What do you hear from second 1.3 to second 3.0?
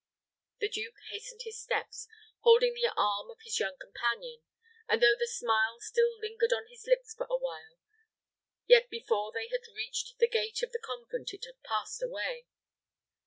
his steps, holding the